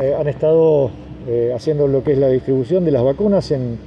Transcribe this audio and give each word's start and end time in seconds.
eh, 0.00 0.14
han 0.18 0.28
estado 0.28 0.90
eh, 1.28 1.52
haciendo 1.54 1.88
lo 1.88 2.04
que 2.04 2.12
es 2.12 2.18
la 2.18 2.28
distribución 2.28 2.84
de 2.84 2.92
las 2.92 3.02
vacunas 3.02 3.50
en, 3.50 3.78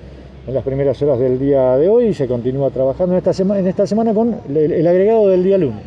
las 0.47 0.63
primeras 0.63 0.99
horas 1.03 1.19
del 1.19 1.37
día 1.37 1.77
de 1.77 1.87
hoy 1.89 2.05
y 2.07 2.13
se 2.15 2.25
continúa 2.25 2.71
trabajando 2.71 3.13
en 3.13 3.67
esta, 3.67 3.85
semana 3.85 4.15
con 4.15 4.35
el, 4.49 4.87
agregado 4.87 5.29
del 5.29 5.43
día 5.43 5.59
lunes. 5.59 5.83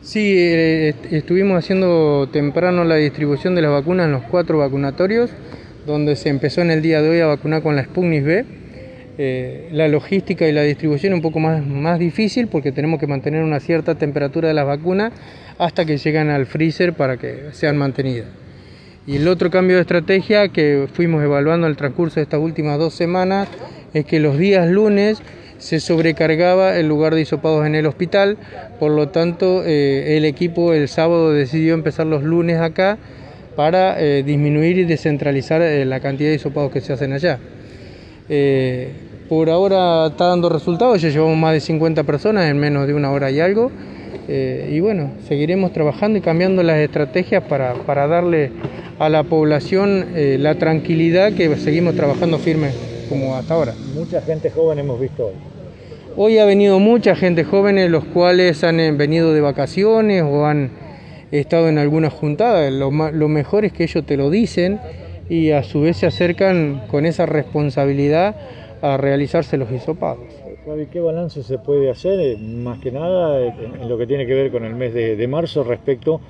Sí, 0.00 0.36
eh, 0.38 0.94
estuvimos 1.10 1.58
haciendo 1.58 2.28
temprano 2.28 2.84
la 2.84 2.94
distribución 2.94 3.56
de 3.56 3.62
las 3.62 3.72
vacunas 3.72 4.06
en 4.06 4.12
los 4.12 4.22
cuatro 4.22 4.58
vacunatorios, 4.58 5.30
donde 5.86 6.14
se 6.14 6.28
empezó 6.28 6.60
en 6.60 6.70
el 6.70 6.82
día 6.82 7.02
de 7.02 7.08
hoy 7.08 7.20
a 7.20 7.26
vacunar 7.26 7.62
con 7.62 7.74
la 7.74 7.82
Sputnik. 7.82 8.46
Eh, 9.22 9.68
la 9.72 9.88
logística 9.88 10.48
y 10.48 10.52
la 10.52 10.62
distribución 10.62 11.12
un 11.12 11.20
poco 11.20 11.40
más, 11.40 11.66
más 11.66 11.98
difícil 11.98 12.46
porque 12.46 12.72
tenemos 12.72 12.98
que 12.98 13.06
mantener 13.06 13.42
una 13.42 13.60
cierta 13.60 13.96
temperatura 13.96 14.48
de 14.48 14.54
las 14.54 14.66
vacunas 14.66 15.12
hasta 15.58 15.84
que 15.84 15.98
llegan 15.98 16.30
al 16.30 16.46
freezer 16.46 16.94
para 16.94 17.18
que 17.18 17.48
sean 17.52 17.76
mantenidas. 17.76 18.28
Y 19.06 19.16
el 19.16 19.28
otro 19.28 19.50
cambio 19.50 19.76
de 19.76 19.82
estrategia 19.82 20.48
que 20.48 20.86
fuimos 20.92 21.22
evaluando 21.22 21.66
el 21.66 21.76
transcurso 21.76 22.16
de 22.16 22.24
estas 22.24 22.38
últimas 22.38 22.78
dos 22.78 22.92
semanas 22.92 23.48
es 23.94 24.04
que 24.04 24.20
los 24.20 24.36
días 24.36 24.68
lunes 24.68 25.22
se 25.56 25.80
sobrecargaba 25.80 26.76
el 26.76 26.88
lugar 26.88 27.14
de 27.14 27.22
hisopados 27.22 27.66
en 27.66 27.74
el 27.74 27.86
hospital, 27.86 28.36
por 28.78 28.90
lo 28.92 29.08
tanto 29.08 29.62
eh, 29.64 30.16
el 30.16 30.24
equipo 30.26 30.74
el 30.74 30.88
sábado 30.88 31.32
decidió 31.32 31.74
empezar 31.74 32.06
los 32.06 32.22
lunes 32.22 32.58
acá 32.58 32.98
para 33.56 34.00
eh, 34.00 34.22
disminuir 34.22 34.78
y 34.78 34.84
descentralizar 34.84 35.62
eh, 35.62 35.84
la 35.86 36.00
cantidad 36.00 36.28
de 36.28 36.36
hisopados 36.36 36.70
que 36.70 36.80
se 36.80 36.92
hacen 36.92 37.12
allá. 37.12 37.38
Por 39.28 39.48
ahora 39.48 40.08
está 40.08 40.26
dando 40.26 40.48
resultados, 40.48 41.00
ya 41.00 41.08
llevamos 41.08 41.36
más 41.36 41.52
de 41.52 41.60
50 41.60 42.04
personas 42.04 42.50
en 42.50 42.58
menos 42.58 42.86
de 42.86 42.94
una 42.94 43.10
hora 43.10 43.30
y 43.30 43.40
algo. 43.40 43.70
Y 44.28 44.78
bueno, 44.80 45.12
seguiremos 45.26 45.72
trabajando 45.72 46.18
y 46.18 46.20
cambiando 46.20 46.62
las 46.62 46.78
estrategias 46.78 47.42
para, 47.44 47.74
para 47.74 48.06
darle 48.06 48.52
a 49.00 49.08
la 49.08 49.22
población 49.22 50.08
eh, 50.14 50.36
la 50.38 50.56
tranquilidad 50.56 51.32
que 51.32 51.56
seguimos 51.56 51.94
trabajando 51.94 52.38
firme 52.38 52.70
como 53.08 53.34
hasta 53.34 53.54
ahora. 53.54 53.74
Mucha 53.94 54.20
gente 54.20 54.50
joven 54.50 54.78
hemos 54.78 55.00
visto 55.00 55.28
hoy. 55.28 55.32
Hoy 56.16 56.36
ha 56.36 56.44
venido 56.44 56.78
mucha 56.80 57.16
gente 57.16 57.44
joven, 57.44 57.90
los 57.90 58.04
cuales 58.04 58.62
han 58.62 58.78
eh, 58.78 58.92
venido 58.92 59.32
de 59.32 59.40
vacaciones 59.40 60.22
o 60.22 60.44
han 60.44 60.70
estado 61.30 61.70
en 61.70 61.78
alguna 61.78 62.10
juntada. 62.10 62.70
Lo, 62.70 62.90
lo 62.90 63.28
mejor 63.28 63.64
es 63.64 63.72
que 63.72 63.84
ellos 63.84 64.04
te 64.04 64.18
lo 64.18 64.28
dicen 64.28 64.78
y 65.30 65.52
a 65.52 65.62
su 65.62 65.80
vez 65.80 65.96
se 65.96 66.06
acercan 66.06 66.82
con 66.88 67.06
esa 67.06 67.24
responsabilidad 67.24 68.36
a 68.82 68.98
realizarse 68.98 69.56
los 69.56 69.72
hisopados. 69.72 70.24
Javi, 70.66 70.88
¿qué 70.92 71.00
balance 71.00 71.42
se 71.42 71.56
puede 71.56 71.88
hacer, 71.88 72.36
más 72.38 72.78
que 72.80 72.92
nada 72.92 73.40
en 73.46 73.88
lo 73.88 73.96
que 73.96 74.06
tiene 74.06 74.26
que 74.26 74.34
ver 74.34 74.50
con 74.50 74.66
el 74.66 74.74
mes 74.74 74.92
de, 74.92 75.16
de 75.16 75.26
marzo 75.26 75.64
respecto 75.64 76.20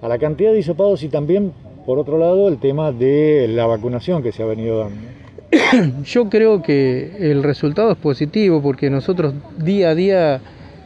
a 0.00 0.08
la 0.08 0.18
cantidad 0.18 0.52
de 0.52 0.60
hisopados 0.60 1.02
y 1.02 1.08
también, 1.08 1.52
por 1.90 1.98
otro 1.98 2.18
lado, 2.18 2.46
el 2.46 2.58
tema 2.58 2.92
de 2.92 3.48
la 3.48 3.66
vacunación 3.66 4.22
que 4.22 4.30
se 4.30 4.44
ha 4.44 4.46
venido 4.46 4.78
dando? 4.78 6.02
Yo 6.04 6.30
creo 6.30 6.62
que 6.62 7.16
el 7.18 7.42
resultado 7.42 7.90
es 7.90 7.98
positivo 7.98 8.62
porque 8.62 8.90
nosotros 8.90 9.34
día 9.58 9.88
a 9.88 9.94
día 9.96 10.40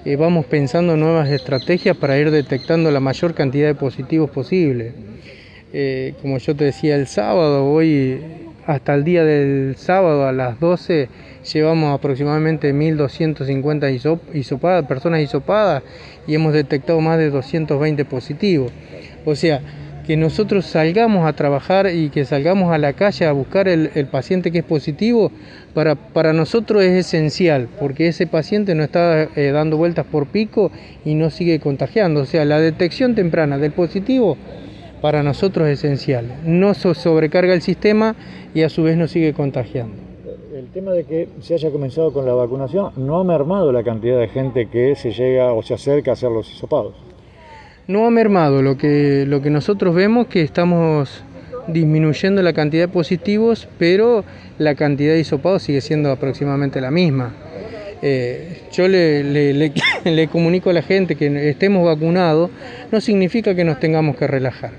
eh, 0.06 0.16
vamos 0.16 0.46
pensando 0.46 0.96
nuevas 0.96 1.28
estrategias 1.28 1.94
para 1.94 2.16
ir 2.16 2.30
detectando 2.30 2.90
la 2.90 3.00
mayor 3.00 3.34
cantidad 3.34 3.66
de 3.66 3.74
positivos 3.74 4.30
posible. 4.30 4.94
Eh, 5.74 6.14
como 6.22 6.38
yo 6.38 6.56
te 6.56 6.64
decía 6.64 6.96
el 6.96 7.06
sábado, 7.06 7.70
hoy 7.70 8.18
hasta 8.66 8.94
el 8.94 9.04
día 9.04 9.24
del 9.24 9.76
sábado 9.76 10.26
a 10.26 10.32
las 10.32 10.58
12 10.58 11.10
llevamos 11.52 11.92
aproximadamente 11.92 12.72
1.250 12.72 13.94
hisop 13.94 14.34
hisopadas, 14.34 14.86
personas 14.86 15.20
hisopadas 15.20 15.82
y 16.26 16.34
hemos 16.34 16.54
detectado 16.54 16.98
más 17.02 17.18
de 17.18 17.28
220 17.28 18.06
positivos. 18.06 18.72
O 19.26 19.34
sea, 19.34 19.60
que 20.06 20.16
nosotros 20.16 20.66
salgamos 20.66 21.26
a 21.26 21.32
trabajar 21.32 21.88
y 21.92 22.10
que 22.10 22.24
salgamos 22.24 22.72
a 22.72 22.78
la 22.78 22.92
calle 22.92 23.26
a 23.26 23.32
buscar 23.32 23.68
el, 23.68 24.06
paciente 24.06 24.52
que 24.52 24.58
es 24.58 24.64
positivo, 24.64 25.32
para, 25.72 25.94
para, 25.94 26.32
nosotros 26.32 26.82
es 26.82 27.06
esencial, 27.06 27.68
porque 27.80 28.08
ese 28.08 28.26
paciente 28.26 28.74
no 28.74 28.84
está 28.84 29.28
eh, 29.34 29.50
dando 29.52 29.76
vueltas 29.76 30.06
por 30.06 30.26
pico 30.26 30.70
y 31.04 31.14
no 31.14 31.30
sigue 31.30 31.58
contagiando. 31.58 32.20
O 32.20 32.26
sea, 32.26 32.44
la 32.44 32.60
detección 32.60 33.14
temprana 33.14 33.58
del 33.58 33.72
positivo 33.72 34.36
para 35.00 35.22
nosotros 35.22 35.68
es 35.68 35.84
esencial. 35.84 36.40
No 36.44 36.74
sobrecarga 36.74 37.54
el 37.54 37.62
sistema 37.62 38.14
y 38.54 38.62
a 38.62 38.68
su 38.68 38.82
vez 38.82 38.96
nos 38.96 39.10
sigue 39.10 39.32
contagiando. 39.32 39.96
El 40.54 40.68
tema 40.68 40.92
de 40.92 41.04
que 41.04 41.28
se 41.40 41.54
haya 41.54 41.70
comenzado 41.70 42.12
con 42.12 42.24
la 42.24 42.32
vacunación 42.32 42.92
no 42.96 43.18
ha 43.18 43.24
mermado 43.24 43.72
la 43.72 43.82
cantidad 43.82 44.18
de 44.18 44.28
gente 44.28 44.68
que 44.68 44.94
se 44.94 45.12
llega 45.12 45.52
o 45.52 45.62
se 45.62 45.74
acerca 45.74 46.12
a 46.12 46.14
hacer 46.14 46.30
los 46.30 46.50
hisopados. 46.52 46.94
No 47.86 48.06
ha 48.06 48.10
mermado, 48.10 48.62
lo 48.62 48.78
que, 48.78 49.24
lo 49.26 49.42
que 49.42 49.50
nosotros 49.50 49.94
vemos 49.94 50.26
que 50.28 50.40
estamos 50.40 51.22
disminuyendo 51.68 52.42
la 52.42 52.52
cantidad 52.52 52.84
de 52.84 52.88
positivos, 52.88 53.68
pero 53.78 54.24
la 54.58 54.74
cantidad 54.74 55.12
de 55.12 55.20
hisopados 55.20 55.62
sigue 55.64 55.80
siendo 55.80 56.10
aproximadamente 56.10 56.80
la 56.80 56.90
misma. 56.90 57.34
Eh, 58.00 58.62
yo 58.72 58.88
le, 58.88 59.22
le, 60.04 60.28
comunico 60.28 60.70
a 60.70 60.72
la 60.72 60.82
gente 60.82 61.14
que 61.16 61.50
estemos 61.50 61.84
vacunados 61.84 62.50
no 62.90 63.00
significa 63.00 63.54
que 63.54 63.64
nos 63.64 63.80
tengamos 63.80 64.16
que 64.16 64.26
relajar. 64.26 64.72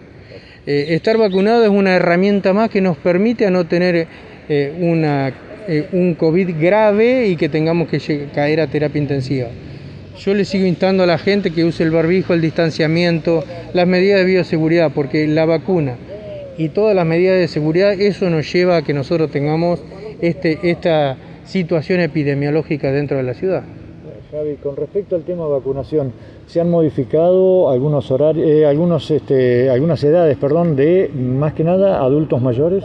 Eh, 0.68 0.96
estar 0.96 1.18
vacunado 1.18 1.64
es 1.64 1.70
una 1.70 1.96
herramienta 1.96 2.54
más 2.54 2.70
que 2.70 2.82
nos 2.82 2.98
permite 2.98 3.46
a 3.46 3.52
no 3.52 3.66
tener 3.66 4.08
eh, 4.50 4.74
una, 4.80 5.32
eh, 5.68 5.88
un 5.92 6.16
COVID 6.16 6.56
grave 6.60 7.28
y 7.28 7.36
que 7.36 7.50
tengamos 7.50 7.88
que 7.88 8.28
caer 8.34 8.62
a 8.62 8.68
terapia 8.68 9.02
intensiva. 9.02 9.48
Yo 10.18 10.34
le 10.34 10.46
sigo 10.46 10.66
instando 10.66 11.04
a 11.04 11.06
la 11.06 11.18
gente 11.18 11.52
que 11.52 11.66
use 11.66 11.84
el 11.84 11.92
barbijo, 11.92 12.34
el 12.34 12.42
distanciamiento, 12.42 13.44
las 13.74 13.88
medidas 13.88 14.20
de 14.20 14.26
bioseguridad, 14.26 14.92
porque 14.94 15.28
la 15.28 15.46
vacuna 15.46 15.98
y 16.58 16.70
todas 16.70 16.96
las 16.96 17.06
medidas 17.06 17.38
de 17.38 17.48
seguridad, 17.48 17.94
eso 17.94 18.30
nos 18.30 18.52
lleva 18.52 18.78
a 18.78 18.82
que 18.82 18.94
nosotros 18.94 19.30
tengamos 19.32 19.82
este, 20.22 20.70
esta 20.70 21.18
situación 21.44 22.00
epidemiológica 22.00 22.92
dentro 22.92 23.18
de 23.18 23.24
la 23.24 23.34
ciudad. 23.34 23.64
Javi, 24.32 24.56
con 24.56 24.76
respecto 24.76 25.16
al 25.16 25.24
tema 25.24 25.48
vacunación, 25.48 26.12
se 26.48 26.60
han 26.60 26.70
modificado 26.70 27.70
algunos 27.70 28.10
horarios, 28.12 28.48
eh, 28.48 28.66
algunos, 28.66 29.10
este, 29.12 29.70
algunas 29.70 30.04
edades, 30.04 30.38
perdón, 30.38 30.76
de 30.76 31.10
más 31.14 31.54
que 31.54 31.64
nada 31.64 32.00
adultos 32.00 32.42
mayores. 32.42 32.84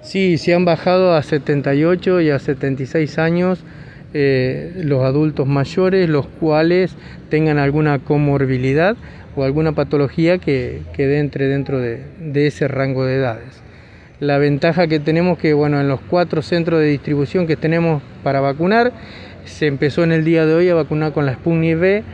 Sí, 0.00 0.38
se 0.38 0.54
han 0.54 0.64
bajado 0.64 1.12
a 1.12 1.22
78 1.22 2.20
y 2.20 2.30
a 2.30 2.38
76 2.38 3.18
años 3.18 3.64
eh, 4.14 4.72
los 4.76 5.02
adultos 5.04 5.46
mayores, 5.46 6.08
los 6.08 6.26
cuales 6.26 6.94
tengan 7.28 7.58
alguna 7.58 7.98
comorbilidad 7.98 8.96
o 9.36 9.44
alguna 9.44 9.72
patología 9.72 10.38
que, 10.38 10.82
que 10.92 11.18
entre 11.18 11.46
dentro 11.48 11.80
de, 11.80 12.02
ese 12.34 12.68
rango 12.68 13.04
de 13.04 13.16
edades. 13.16 13.62
La 14.20 14.38
ventaja 14.38 14.86
que 14.86 15.00
tenemos 15.00 15.38
que, 15.38 15.52
bueno, 15.52 15.80
en 15.80 15.88
los 15.88 16.00
cuatro 16.00 16.42
centros 16.42 16.80
de 16.80 16.86
distribución 16.86 17.46
que 17.46 17.56
tenemos 17.56 18.02
para 18.22 18.40
vacunar, 18.40 18.92
se 19.44 19.66
empezó 19.66 20.04
en 20.04 20.12
el 20.12 20.24
día 20.24 20.46
de 20.46 20.54
hoy 20.54 20.68
a 20.68 20.74
vacunar 20.74 21.12
con 21.12 21.26
la 21.26 21.34
Sputnik 21.34 21.76
V, 21.76 22.04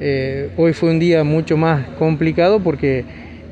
eh, 0.00 0.50
hoy 0.56 0.72
fue 0.74 0.90
un 0.90 1.00
día 1.00 1.24
mucho 1.24 1.56
más 1.56 1.86
complicado 1.98 2.60
porque 2.60 3.04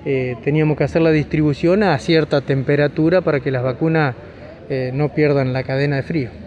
eh, 0.05 0.37
teníamos 0.45 0.77
que 0.77 0.85
hacer 0.85 1.03
la 1.03 1.11
distribución 1.11 1.83
a 1.83 1.99
cierta 1.99 2.41
temperatura 2.41 3.21
para 3.23 3.41
que 3.41 3.51
las 3.51 3.65
vacunas 3.65 4.15
eh, 4.71 4.93
no 4.95 5.13
pierdan 5.13 5.53
la 5.53 5.65
cadena 5.65 5.97
de 5.97 6.03
frío. 6.05 6.46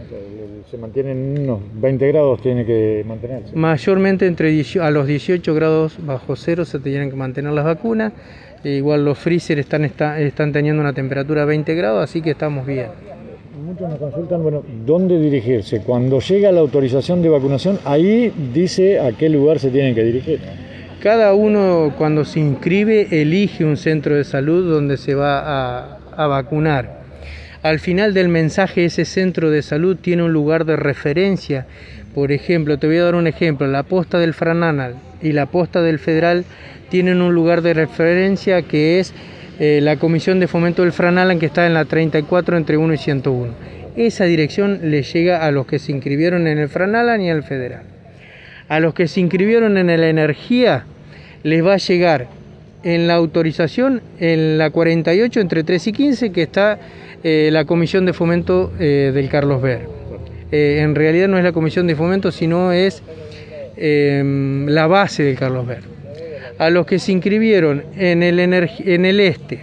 Se 0.69 0.77
mantienen 0.77 1.39
unos 1.39 1.61
20 1.73 2.07
grados, 2.07 2.41
tiene 2.41 2.65
que 2.65 3.03
mantenerse. 3.07 3.55
Mayormente 3.55 4.27
entre 4.27 4.63
a 4.81 4.91
los 4.91 5.07
18 5.07 5.53
grados 5.55 5.97
bajo 6.05 6.35
cero 6.35 6.63
se 6.65 6.79
tienen 6.79 7.09
que 7.09 7.15
mantener 7.15 7.53
las 7.53 7.65
vacunas. 7.65 8.13
E 8.63 8.71
igual 8.71 9.05
los 9.05 9.17
freezer 9.17 9.57
están, 9.57 9.85
está, 9.85 10.19
están 10.19 10.51
teniendo 10.51 10.81
una 10.81 10.93
temperatura 10.93 11.41
de 11.41 11.47
20 11.47 11.75
grados, 11.75 12.03
así 12.03 12.21
que 12.21 12.31
estamos 12.31 12.65
bien 12.65 12.87
muchos 13.69 13.89
nos 13.89 13.99
consultan, 13.99 14.41
bueno, 14.41 14.63
¿dónde 14.85 15.19
dirigirse? 15.19 15.81
Cuando 15.81 16.19
llega 16.19 16.51
la 16.51 16.59
autorización 16.59 17.21
de 17.21 17.29
vacunación, 17.29 17.79
ahí 17.85 18.33
dice 18.53 18.99
a 18.99 19.11
qué 19.11 19.29
lugar 19.29 19.59
se 19.59 19.69
tienen 19.69 19.93
que 19.93 20.03
dirigir. 20.03 20.39
Cada 21.01 21.33
uno 21.33 21.93
cuando 21.97 22.25
se 22.25 22.39
inscribe 22.39 23.07
elige 23.21 23.63
un 23.63 23.77
centro 23.77 24.15
de 24.15 24.23
salud 24.23 24.69
donde 24.69 24.97
se 24.97 25.13
va 25.13 25.39
a, 25.39 25.99
a 26.15 26.27
vacunar. 26.27 26.98
Al 27.61 27.79
final 27.79 28.13
del 28.13 28.29
mensaje 28.29 28.85
ese 28.85 29.03
centro 29.03 29.51
de 29.51 29.61
salud 29.61 29.97
tiene 29.97 30.23
un 30.23 30.31
lugar 30.31 30.63
de 30.63 30.77
referencia. 30.77 31.65
Por 32.15 32.31
ejemplo, 32.31 32.79
te 32.79 32.87
voy 32.87 32.97
a 32.97 33.03
dar 33.03 33.15
un 33.15 33.27
ejemplo, 33.27 33.67
la 33.67 33.83
posta 33.83 34.17
del 34.17 34.33
Frananal 34.33 34.95
y 35.21 35.33
la 35.33 35.45
posta 35.45 35.81
del 35.81 35.99
Federal 35.99 36.45
tienen 36.89 37.21
un 37.21 37.35
lugar 37.35 37.61
de 37.61 37.73
referencia 37.73 38.61
que 38.61 38.99
es 38.99 39.13
eh, 39.59 39.81
la 39.83 39.97
Comisión 39.97 40.39
de 40.39 40.47
Fomento 40.47 40.83
del 40.83 40.93
Franalan 40.93 41.37
que 41.37 41.47
está 41.47 41.67
en 41.67 41.73
la 41.73 41.83
34 41.83 42.55
entre 42.55 42.77
1 42.77 42.93
y 42.93 42.97
101. 42.97 43.53
Esa 43.97 44.23
dirección 44.23 44.79
le 44.83 45.03
llega 45.03 45.45
a 45.45 45.51
los 45.51 45.65
que 45.67 45.79
se 45.79 45.91
inscribieron 45.91 46.47
en 46.47 46.59
el 46.59 46.69
Franalan 46.69 47.21
y 47.21 47.29
al 47.29 47.43
Federal. 47.43 47.83
A 48.69 48.79
los 48.79 48.93
que 48.93 49.09
se 49.09 49.19
inscribieron 49.19 49.77
en 49.77 49.87
la 49.87 50.07
energía 50.07 50.85
les 51.43 51.65
va 51.65 51.73
a 51.73 51.77
llegar 51.77 52.38
en 52.83 53.07
la 53.07 53.15
autorización 53.15 54.01
en 54.19 54.57
la 54.57 54.69
48 54.69 55.39
entre 55.39 55.63
3 55.63 55.87
y 55.87 55.91
15 55.91 56.31
que 56.31 56.43
está 56.43 56.79
eh, 57.23 57.49
la 57.51 57.65
Comisión 57.65 58.05
de 58.05 58.13
Fomento 58.13 58.71
eh, 58.79 59.11
del 59.13 59.29
Carlos 59.29 59.61
Ver. 59.61 59.87
Eh, 60.51 60.79
en 60.81 60.95
realidad 60.95 61.27
no 61.27 61.37
es 61.37 61.43
la 61.43 61.51
Comisión 61.51 61.87
de 61.87 61.95
Fomento, 61.95 62.31
sino 62.31 62.71
es 62.71 63.03
em, 63.77 64.67
la 64.67 64.87
base 64.87 65.23
del 65.23 65.37
Carlos 65.37 65.67
Ver 65.67 65.99
a 66.59 66.69
los 66.69 66.85
que 66.85 66.99
se 66.99 67.13
inscribieron 67.13 67.83
en 67.95 68.21
el, 68.21 69.19
este, 69.21 69.61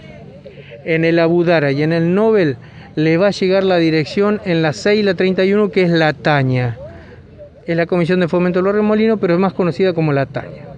En 0.83 1.05
el 1.05 1.19
Abudara 1.19 1.71
y 1.71 1.83
en 1.83 1.93
el 1.93 2.13
Nobel 2.13 2.57
le 2.95 3.17
va 3.17 3.27
a 3.27 3.31
llegar 3.31 3.63
la 3.63 3.77
dirección 3.77 4.41
en 4.45 4.63
la 4.63 4.73
6 4.73 4.99
y 4.99 5.03
la 5.03 5.13
31, 5.13 5.69
que 5.69 5.83
es 5.83 5.91
la 5.91 6.13
Taña. 6.13 6.75
Es 7.67 7.77
la 7.77 7.85
Comisión 7.85 8.19
de 8.19 8.27
Fomento 8.27 8.59
de 8.59 8.63
los 8.63 8.73
Remolinos, 8.73 9.19
pero 9.21 9.35
es 9.35 9.39
más 9.39 9.53
conocida 9.53 9.93
como 9.93 10.11
la 10.11 10.25
Taña. 10.25 10.76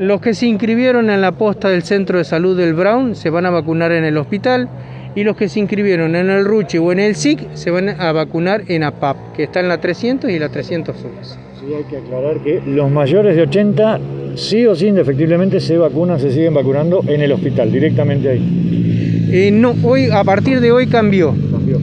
Los 0.00 0.22
que 0.22 0.32
se 0.32 0.46
inscribieron 0.46 1.10
en 1.10 1.20
la 1.20 1.32
posta 1.32 1.68
del 1.68 1.82
Centro 1.82 2.16
de 2.16 2.24
Salud 2.24 2.56
del 2.56 2.72
Brown 2.72 3.14
se 3.14 3.28
van 3.28 3.44
a 3.44 3.50
vacunar 3.50 3.92
en 3.92 4.02
el 4.02 4.16
hospital 4.16 4.66
y 5.14 5.24
los 5.24 5.36
que 5.36 5.50
se 5.50 5.60
inscribieron 5.60 6.16
en 6.16 6.30
el 6.30 6.46
Ruche 6.46 6.78
o 6.78 6.90
en 6.90 7.00
el 7.00 7.14
SIC 7.14 7.52
se 7.52 7.70
van 7.70 7.90
a 7.90 8.10
vacunar 8.10 8.62
en 8.68 8.82
APAP, 8.82 9.34
que 9.36 9.42
está 9.42 9.60
en 9.60 9.68
la 9.68 9.78
300 9.78 10.30
y 10.30 10.38
la 10.38 10.48
311. 10.48 11.34
Sí, 11.60 11.74
hay 11.74 11.84
que 11.84 11.98
aclarar 11.98 12.38
que 12.38 12.62
los 12.66 12.90
mayores 12.90 13.36
de 13.36 13.42
80 13.42 14.00
sí 14.36 14.64
o 14.64 14.74
sí 14.74 14.86
indefectiblemente 14.86 15.60
se 15.60 15.76
vacunan, 15.76 16.18
se 16.18 16.32
siguen 16.32 16.54
vacunando 16.54 17.02
en 17.06 17.20
el 17.20 17.32
hospital, 17.32 17.70
directamente 17.70 18.30
ahí. 18.30 19.28
Eh, 19.30 19.50
no, 19.50 19.74
hoy, 19.82 20.08
a 20.10 20.24
partir 20.24 20.62
de 20.62 20.72
hoy 20.72 20.86
cambió. 20.86 21.34
cambió. 21.50 21.78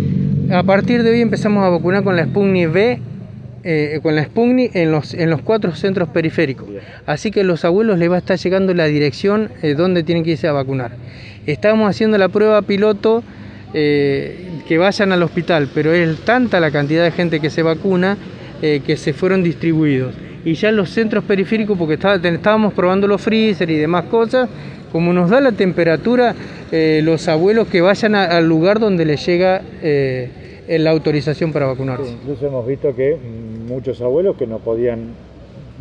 A 0.57 0.63
partir 0.63 1.03
de 1.03 1.11
hoy 1.11 1.21
empezamos 1.21 1.63
a 1.63 1.69
vacunar 1.69 2.03
con 2.03 2.15
la 2.15 2.25
Sputnik 2.25 2.69
V 2.71 2.99
eh, 3.69 3.99
con 4.01 4.15
la 4.15 4.23
Sputnik 4.23 4.73
en 4.77 4.93
los, 4.93 5.13
en 5.13 5.29
los 5.29 5.41
cuatro 5.41 5.75
centros 5.75 6.07
periféricos. 6.07 6.69
Así 7.05 7.31
que 7.31 7.41
a 7.41 7.43
los 7.43 7.65
abuelos 7.65 7.99
les 7.99 8.09
va 8.09 8.15
a 8.15 8.19
estar 8.19 8.37
llegando 8.37 8.73
la 8.73 8.85
dirección 8.85 9.49
eh, 9.61 9.73
donde 9.73 10.03
tienen 10.03 10.23
que 10.23 10.31
irse 10.31 10.47
a 10.47 10.53
vacunar. 10.53 10.91
Estamos 11.45 11.89
haciendo 11.89 12.17
la 12.17 12.29
prueba 12.29 12.61
piloto 12.61 13.25
eh, 13.73 14.61
que 14.69 14.77
vayan 14.77 15.11
al 15.11 15.21
hospital, 15.21 15.67
pero 15.75 15.91
es 15.91 16.17
tanta 16.19 16.61
la 16.61 16.71
cantidad 16.71 17.03
de 17.03 17.11
gente 17.11 17.41
que 17.41 17.49
se 17.49 17.61
vacuna 17.61 18.17
que 18.61 18.95
se 18.97 19.11
fueron 19.11 19.43
distribuidos. 19.43 20.15
Y 20.45 20.53
ya 20.53 20.69
en 20.69 20.77
los 20.77 20.89
centros 20.89 21.25
periféricos, 21.25 21.77
porque 21.77 21.95
estábamos 21.95 22.73
probando 22.73 23.05
los 23.05 23.21
freezer 23.21 23.69
y 23.69 23.75
demás 23.75 24.05
cosas, 24.05 24.49
como 24.93 25.11
nos 25.11 25.29
da 25.29 25.41
la 25.41 25.51
temperatura, 25.51 26.33
los 26.71 27.27
abuelos 27.27 27.67
que 27.67 27.81
vayan 27.81 28.15
al 28.15 28.47
lugar 28.47 28.79
donde 28.79 29.05
les 29.05 29.23
llega 29.23 29.61
la 30.67 30.91
autorización 30.91 31.53
para 31.53 31.65
vacunarse. 31.67 32.11
incluso 32.11 32.45
hemos 32.47 32.67
visto 32.67 32.95
que 32.95 33.17
muchos 33.67 34.01
abuelos 34.01 34.35
que 34.37 34.47
no 34.47 34.59
podían, 34.59 35.11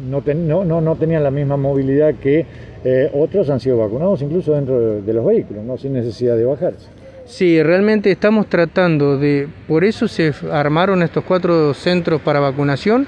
no, 0.09 0.23
no, 0.65 0.81
no, 0.81 0.97
tenían 0.97 1.23
la 1.23 1.31
misma 1.31 1.57
movilidad 1.57 2.15
que 2.17 2.47
eh, 2.85 3.11
otros 3.15 3.51
han 3.51 3.61
sido 3.61 3.79
vacunados 3.79 4.23
incluso 4.23 4.53
dentro 4.53 5.01
de, 5.01 5.13
los 5.13 5.27
vehículos, 5.27 5.65
¿no? 5.65 5.77
sin 5.77 5.93
necesidad 5.93 6.37
de 6.37 6.45
bajarse. 6.45 6.87
Sí, 7.25 7.61
realmente 7.61 8.13
estamos 8.13 8.47
tratando 8.47 9.19
de, 9.19 9.49
por 9.67 9.83
eso 9.83 10.07
se 10.07 10.33
armaron 10.53 11.03
estos 11.03 11.25
cuatro 11.25 11.75
centros 11.75 12.21
para 12.21 12.39
vacunación, 12.39 13.07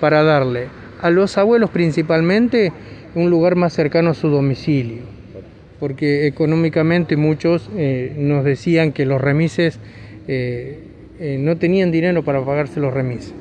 para 0.00 0.22
darle 0.22 0.68
a 1.00 1.10
los 1.10 1.38
abuelos 1.38 1.70
principalmente 1.70 2.72
un 3.14 3.30
lugar 3.30 3.56
más 3.56 3.72
cercano 3.72 4.10
a 4.10 4.14
su 4.14 4.28
domicilio, 4.28 5.02
porque 5.78 6.26
económicamente 6.26 7.16
muchos 7.16 7.68
eh, 7.76 8.14
nos 8.16 8.44
decían 8.44 8.92
que 8.92 9.06
los 9.06 9.20
remises 9.20 9.78
eh, 10.26 10.80
no 11.20 11.56
tenían 11.56 11.90
dinero 11.90 12.22
para 12.22 12.44
pagarse 12.44 12.80
los 12.80 12.92
remises. 12.92 13.34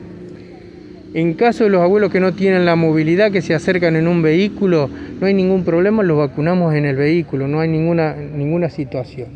En 1.14 1.34
caso 1.34 1.64
de 1.64 1.70
los 1.70 1.82
abuelos 1.82 2.12
que 2.12 2.20
no 2.20 2.34
tienen 2.34 2.66
la 2.66 2.76
movilidad, 2.76 3.32
que 3.32 3.42
se 3.42 3.56
acercan 3.56 3.96
en 3.96 4.08
un 4.08 4.22
vehículo, 4.22 4.90
no 5.20 5.26
hay 5.26 5.34
ningún 5.34 5.64
problema, 5.64 6.04
los 6.04 6.18
vacunamos 6.18 6.76
en 6.76 6.86
el 6.86 6.96
vehículo, 6.96 7.48
no 7.48 7.60
hay 7.60 7.70
ninguna, 7.70 8.14
ninguna 8.16 8.70
situación. 8.70 9.30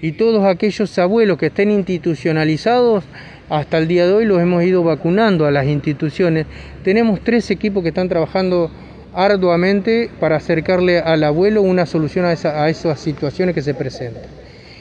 Y 0.00 0.12
todos 0.12 0.44
aquellos 0.44 0.98
abuelos 0.98 1.38
que 1.38 1.46
estén 1.46 1.70
institucionalizados, 1.70 3.04
hasta 3.48 3.78
el 3.78 3.86
día 3.86 4.06
de 4.06 4.14
hoy 4.14 4.24
los 4.24 4.40
hemos 4.40 4.64
ido 4.64 4.82
vacunando 4.82 5.46
a 5.46 5.50
las 5.50 5.66
instituciones. 5.66 6.46
Tenemos 6.82 7.20
tres 7.20 7.50
equipos 7.50 7.82
que 7.82 7.90
están 7.90 8.08
trabajando 8.08 8.70
arduamente 9.14 10.10
para 10.18 10.36
acercarle 10.36 10.98
al 10.98 11.22
abuelo 11.22 11.60
una 11.62 11.84
solución 11.84 12.24
a, 12.24 12.30
a 12.30 12.70
esas 12.70 12.98
situaciones 12.98 13.54
que 13.54 13.62
se 13.62 13.74
presentan. 13.74 14.22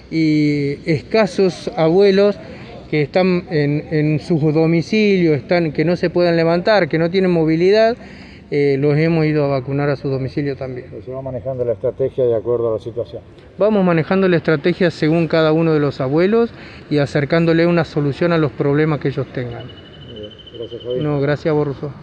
Y 0.09 0.77
escasos 0.85 1.69
abuelos 1.75 2.37
que 2.91 3.03
están 3.03 3.45
en, 3.49 4.19
sus 4.19 4.53
domicilios, 4.53 5.37
están, 5.37 5.71
que 5.71 5.85
no 5.85 5.95
se 5.95 6.09
puedan 6.09 6.35
levantar, 6.35 6.89
que 6.89 6.99
no 6.99 7.09
tienen 7.09 7.31
movilidad, 7.31 7.95
eh, 8.51 8.75
los 8.77 8.97
hemos 8.97 9.25
ido 9.25 9.45
a 9.45 9.47
vacunar 9.47 9.89
a 9.89 9.95
su 9.95 10.09
domicilio 10.09 10.57
también. 10.57 10.87
Se 11.05 11.09
va 11.09 11.21
manejando 11.21 11.63
la 11.63 11.71
estrategia 11.71 12.25
de 12.25 12.35
acuerdo 12.35 12.69
a 12.69 12.73
la 12.73 12.79
situación. 12.79 13.21
Vamos 13.57 13.85
manejando 13.85 14.27
la 14.27 14.35
estrategia 14.35 14.91
según 14.91 15.29
cada 15.29 15.53
uno 15.53 15.73
de 15.73 15.79
los 15.79 16.01
abuelos 16.01 16.53
y 16.89 16.97
acercándole 16.97 17.65
una 17.65 17.85
solución 17.85 18.33
a 18.33 18.37
los 18.37 18.51
problemas 18.51 18.99
que 18.99 19.07
ellos 19.07 19.27
tengan. 19.31 19.67
gracias, 20.53 20.81
No, 21.01 21.21
gracias, 21.21 21.53
Borruso. 21.53 21.93